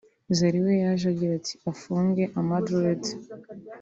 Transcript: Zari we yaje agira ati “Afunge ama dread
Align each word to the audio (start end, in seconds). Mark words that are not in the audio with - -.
Zari 0.37 0.59
we 0.65 0.73
yaje 0.83 1.05
agira 1.13 1.33
ati 1.39 1.53
“Afunge 1.71 2.23
ama 2.39 2.57
dread 2.65 3.03